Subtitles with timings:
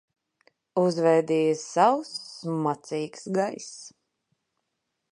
[0.83, 3.73] Uzvēdīja sauss, smacīgs gaiss.